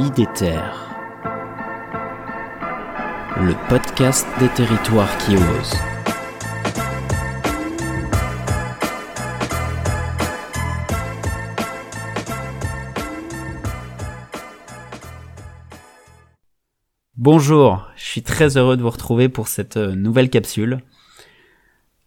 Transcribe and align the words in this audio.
IDETER, 0.00 0.62
le 3.36 3.68
podcast 3.68 4.26
des 4.38 4.48
territoires 4.48 5.14
qui 5.18 5.36
osent. 5.36 5.76
Bonjour, 17.18 17.86
je 17.94 18.04
suis 18.04 18.22
très 18.22 18.56
heureux 18.56 18.78
de 18.78 18.82
vous 18.82 18.88
retrouver 18.88 19.28
pour 19.28 19.48
cette 19.48 19.76
euh, 19.76 19.94
nouvelle 19.94 20.30
capsule. 20.30 20.80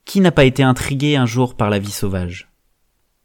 Qui 0.05 0.19
n'a 0.19 0.31
pas 0.31 0.45
été 0.45 0.63
intrigué 0.63 1.15
un 1.15 1.27
jour 1.27 1.55
par 1.55 1.69
la 1.69 1.77
vie 1.77 1.91
sauvage? 1.91 2.49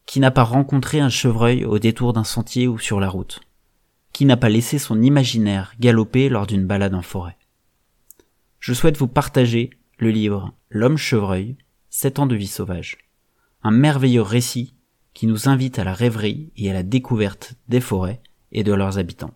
Qui 0.04 0.20
n'a 0.20 0.30
pas 0.30 0.44
rencontré 0.44 1.00
un 1.00 1.08
chevreuil 1.08 1.64
au 1.64 1.78
détour 1.78 2.12
d'un 2.12 2.24
sentier 2.24 2.68
ou 2.68 2.78
sur 2.78 3.00
la 3.00 3.08
route? 3.08 3.40
Qui 4.12 4.24
n'a 4.24 4.36
pas 4.36 4.48
laissé 4.48 4.78
son 4.78 5.02
imaginaire 5.02 5.74
galoper 5.78 6.28
lors 6.28 6.46
d'une 6.46 6.66
balade 6.66 6.94
en 6.94 7.02
forêt 7.02 7.36
Je 8.58 8.74
souhaite 8.74 8.96
vous 8.96 9.08
partager 9.08 9.70
le 9.98 10.10
livre 10.10 10.54
L'homme 10.70 10.96
chevreuil, 10.96 11.56
7 11.90 12.18
ans 12.18 12.26
de 12.26 12.36
vie 12.36 12.46
sauvage. 12.46 12.98
Un 13.62 13.70
merveilleux 13.70 14.22
récit 14.22 14.74
qui 15.14 15.26
nous 15.26 15.48
invite 15.48 15.78
à 15.78 15.84
la 15.84 15.94
rêverie 15.94 16.52
et 16.56 16.70
à 16.70 16.74
la 16.74 16.82
découverte 16.82 17.54
des 17.68 17.80
forêts 17.80 18.20
et 18.52 18.62
de 18.62 18.72
leurs 18.72 18.98
habitants. 18.98 19.34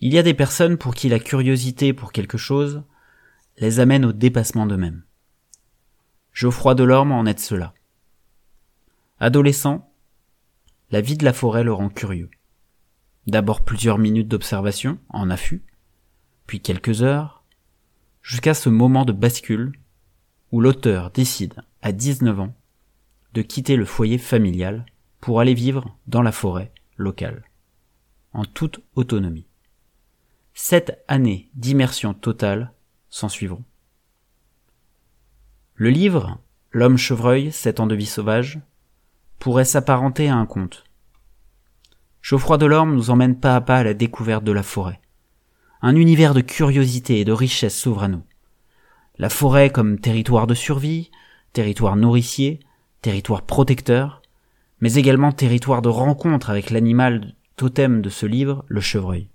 Il 0.00 0.12
y 0.12 0.18
a 0.18 0.22
des 0.22 0.34
personnes 0.34 0.76
pour 0.76 0.94
qui 0.94 1.08
la 1.08 1.18
curiosité 1.18 1.92
pour 1.92 2.12
quelque 2.12 2.36
chose 2.36 2.82
les 3.58 3.80
amène 3.80 4.04
au 4.04 4.12
dépassement 4.12 4.66
d'eux-mêmes. 4.66 5.04
Geoffroy 6.32 6.74
Delorme 6.74 7.12
en 7.12 7.24
est 7.24 7.38
cela. 7.38 7.72
Adolescent, 9.18 9.90
la 10.90 11.00
vie 11.00 11.16
de 11.16 11.24
la 11.24 11.32
forêt 11.32 11.64
le 11.64 11.72
rend 11.72 11.88
curieux. 11.88 12.28
D'abord 13.26 13.62
plusieurs 13.62 13.98
minutes 13.98 14.28
d'observation, 14.28 14.98
en 15.08 15.30
affût, 15.30 15.62
puis 16.46 16.60
quelques 16.60 17.02
heures, 17.02 17.42
jusqu'à 18.22 18.54
ce 18.54 18.68
moment 18.68 19.04
de 19.04 19.12
bascule 19.12 19.72
où 20.52 20.60
l'auteur 20.60 21.10
décide, 21.10 21.54
à 21.82 21.92
19 21.92 22.40
ans, 22.40 22.54
de 23.34 23.42
quitter 23.42 23.76
le 23.76 23.84
foyer 23.84 24.18
familial 24.18 24.86
pour 25.20 25.40
aller 25.40 25.54
vivre 25.54 25.96
dans 26.06 26.22
la 26.22 26.32
forêt 26.32 26.72
locale, 26.96 27.44
en 28.32 28.44
toute 28.44 28.80
autonomie. 28.94 29.46
Sept 30.54 31.02
années 31.08 31.50
d'immersion 31.54 32.14
totale 32.14 32.72
s'en 33.10 33.28
suivront. 33.28 33.64
Le 35.74 35.90
livre, 35.90 36.38
L'homme 36.78 36.98
chevreuil, 36.98 37.52
sept 37.52 37.80
ans 37.80 37.86
de 37.86 37.94
vie 37.94 38.04
sauvage, 38.04 38.60
pourrait 39.38 39.64
s'apparenter 39.64 40.28
à 40.28 40.36
un 40.36 40.44
conte. 40.44 40.84
Geoffroy 42.28 42.58
Delorme 42.58 42.92
nous 42.92 43.10
emmène 43.10 43.38
pas 43.38 43.54
à 43.54 43.60
pas 43.60 43.76
à 43.76 43.84
la 43.84 43.94
découverte 43.94 44.42
de 44.42 44.50
la 44.50 44.64
forêt. 44.64 45.00
Un 45.80 45.94
univers 45.94 46.34
de 46.34 46.40
curiosité 46.40 47.20
et 47.20 47.24
de 47.24 47.30
richesse 47.30 47.78
s'ouvre 47.78 48.02
à 48.02 48.08
nous. 48.08 48.24
La 49.16 49.28
forêt 49.28 49.70
comme 49.70 50.00
territoire 50.00 50.48
de 50.48 50.54
survie, 50.54 51.12
territoire 51.52 51.94
nourricier, 51.94 52.58
territoire 53.00 53.42
protecteur, 53.42 54.22
mais 54.80 54.94
également 54.94 55.30
territoire 55.30 55.82
de 55.82 55.88
rencontre 55.88 56.50
avec 56.50 56.70
l'animal 56.70 57.36
totem 57.54 58.02
de 58.02 58.10
ce 58.10 58.26
livre, 58.26 58.64
le 58.66 58.80
chevreuil. 58.80 59.30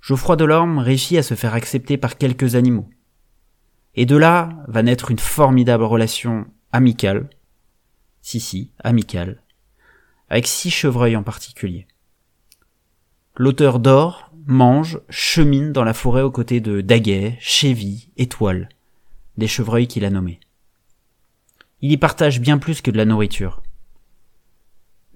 Geoffroy 0.00 0.36
Delorme 0.36 0.78
réussit 0.78 1.18
à 1.18 1.22
se 1.22 1.34
faire 1.34 1.52
accepter 1.52 1.98
par 1.98 2.16
quelques 2.16 2.54
animaux. 2.54 2.88
Et 3.94 4.06
de 4.06 4.16
là 4.16 4.48
va 4.66 4.82
naître 4.82 5.10
une 5.10 5.18
formidable 5.18 5.84
relation 5.84 6.46
amicale, 6.72 7.28
si 8.22 8.40
si, 8.40 8.72
amicale, 8.82 9.42
avec 10.30 10.46
six 10.46 10.70
chevreuils 10.70 11.16
en 11.16 11.22
particulier. 11.22 11.86
L'auteur 13.36 13.80
dort, 13.80 14.32
mange, 14.46 15.00
chemine 15.08 15.72
dans 15.72 15.84
la 15.84 15.92
forêt 15.92 16.22
aux 16.22 16.30
côtés 16.30 16.60
de 16.60 16.80
Daguet, 16.80 17.36
Chevy, 17.40 18.10
Étoile, 18.16 18.68
des 19.36 19.48
chevreuils 19.48 19.88
qu'il 19.88 20.04
a 20.04 20.10
nommés. 20.10 20.40
Il 21.82 21.90
y 21.90 21.96
partage 21.96 22.40
bien 22.40 22.58
plus 22.58 22.80
que 22.80 22.90
de 22.90 22.96
la 22.96 23.04
nourriture. 23.04 23.62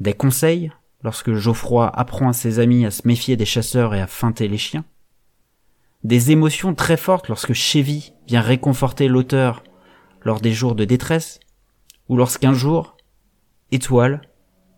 Des 0.00 0.15
conseils, 0.15 0.72
lorsque 1.03 1.34
Geoffroy 1.34 1.87
apprend 1.88 2.31
à 2.31 2.33
ses 2.33 2.59
amis 2.59 2.84
à 2.84 2.91
se 2.91 3.06
méfier 3.06 3.37
des 3.37 3.44
chasseurs 3.44 3.94
et 3.94 4.00
à 4.00 4.06
feinter 4.06 4.49
les 4.49 4.59
chiens. 4.59 4.84
Des 6.03 6.33
émotions 6.33 6.75
très 6.75 6.97
fortes 6.97 7.28
lorsque 7.28 7.53
Chevy 7.53 8.12
vient 8.27 8.41
réconforter 8.41 9.09
l'auteur 9.09 9.62
lors 10.22 10.41
des 10.41 10.53
jours 10.53 10.75
de 10.75 10.84
détresse, 10.84 11.38
ou 12.09 12.17
lorsqu'un 12.17 12.55
jour, 12.55 12.97
Étoile 13.71 14.22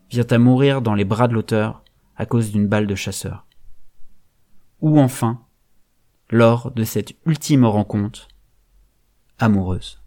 vient 0.09 0.25
à 0.29 0.37
mourir 0.37 0.81
dans 0.81 0.93
les 0.93 1.05
bras 1.05 1.27
de 1.27 1.33
l'auteur 1.33 1.83
à 2.15 2.25
cause 2.25 2.51
d'une 2.51 2.67
balle 2.67 2.87
de 2.87 2.95
chasseur. 2.95 3.45
Ou 4.81 4.99
enfin, 4.99 5.45
lors 6.29 6.71
de 6.71 6.83
cette 6.83 7.15
ultime 7.25 7.65
rencontre 7.65 8.27
amoureuse. 9.39 10.01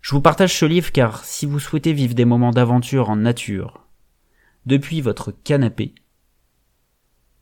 Je 0.00 0.12
vous 0.12 0.20
partage 0.20 0.56
ce 0.56 0.64
livre 0.64 0.92
car 0.92 1.24
si 1.24 1.46
vous 1.46 1.58
souhaitez 1.58 1.92
vivre 1.92 2.14
des 2.14 2.24
moments 2.24 2.52
d'aventure 2.52 3.10
en 3.10 3.16
nature, 3.16 3.86
depuis 4.64 5.00
votre 5.00 5.32
canapé, 5.32 5.94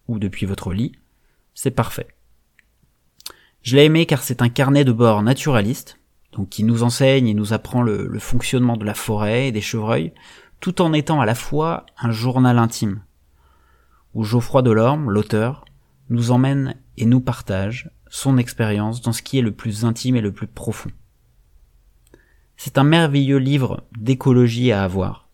ou 0.09 0.19
depuis 0.19 0.47
votre 0.47 0.73
lit, 0.73 0.93
c'est 1.55 1.71
parfait. 1.71 2.09
Je 3.63 3.77
l'ai 3.77 3.85
aimé 3.85 4.07
car 4.07 4.23
c'est 4.23 4.43
un 4.43 4.49
carnet 4.49 4.85
de 4.85 4.93
bord 4.93 5.23
naturaliste, 5.23 5.99
donc 6.34 6.49
qui 6.49 6.65
nous 6.65 6.83
enseigne 6.83 7.28
et 7.28 7.34
nous 7.34 7.53
apprend 7.53 7.83
le, 7.83 8.06
le, 8.06 8.19
fonctionnement 8.19 8.77
de 8.77 8.84
la 8.84 8.95
forêt 8.95 9.49
et 9.49 9.53
des 9.53 9.61
chevreuils, 9.61 10.12
tout 10.61 10.83
en 10.83 10.93
étant 10.93 11.21
à 11.21 11.27
la 11.27 11.34
fois 11.34 11.87
un 11.99 12.11
journal 12.11 12.59
intime, 12.59 13.03
où 14.15 14.25
Geoffroy 14.25 14.62
Delorme, 14.62 15.11
l'auteur, 15.11 15.65
nous 16.11 16.31
emmène 16.31 16.75
et 16.97 17.06
nous 17.06 17.21
partage 17.21 17.91
son 18.09 18.39
expérience 18.39 19.00
dans 19.00 19.12
ce 19.12 19.23
qui 19.23 19.39
est 19.39 19.43
le 19.43 19.53
plus 19.53 19.84
intime 19.84 20.17
et 20.17 20.21
le 20.21 20.33
plus 20.33 20.47
profond. 20.47 20.91
C'est 22.56 22.78
un 22.78 22.84
merveilleux 22.84 23.39
livre 23.39 23.84
d'écologie 23.99 24.71
à 24.71 24.84
avoir. 24.84 25.28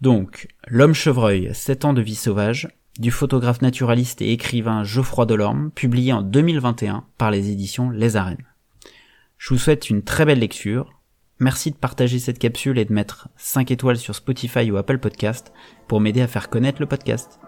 Donc, 0.00 0.48
L'homme 0.66 0.94
chevreuil, 0.94 1.50
7 1.52 1.84
ans 1.84 1.92
de 1.92 2.00
vie 2.00 2.14
sauvage, 2.14 2.68
du 2.98 3.10
photographe 3.10 3.62
naturaliste 3.62 4.22
et 4.22 4.32
écrivain 4.32 4.84
Geoffroy 4.84 5.26
Delorme, 5.26 5.70
publié 5.70 6.12
en 6.12 6.22
2021 6.22 7.04
par 7.18 7.30
les 7.30 7.50
éditions 7.50 7.90
Les 7.90 8.16
Arènes. 8.16 8.46
Je 9.42 9.48
vous 9.48 9.58
souhaite 9.58 9.90
une 9.90 10.04
très 10.04 10.24
belle 10.24 10.38
lecture. 10.38 11.00
Merci 11.40 11.72
de 11.72 11.76
partager 11.76 12.20
cette 12.20 12.38
capsule 12.38 12.78
et 12.78 12.84
de 12.84 12.92
mettre 12.92 13.28
5 13.38 13.72
étoiles 13.72 13.96
sur 13.96 14.14
Spotify 14.14 14.70
ou 14.70 14.76
Apple 14.76 14.98
Podcast 14.98 15.52
pour 15.88 16.00
m'aider 16.00 16.20
à 16.20 16.28
faire 16.28 16.48
connaître 16.48 16.80
le 16.80 16.86
podcast. 16.86 17.40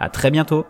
À 0.00 0.10
très 0.10 0.32
bientôt! 0.32 0.66